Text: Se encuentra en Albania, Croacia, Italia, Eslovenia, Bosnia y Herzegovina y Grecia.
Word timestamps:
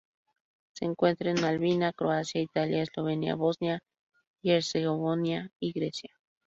Se 0.73 0.85
encuentra 0.85 1.29
en 1.29 1.43
Albania, 1.45 1.93
Croacia, 1.93 2.41
Italia, 2.41 2.81
Eslovenia, 2.81 3.35
Bosnia 3.35 3.83
y 4.41 4.49
Herzegovina 4.49 5.51
y 5.59 5.73
Grecia. 5.73 6.09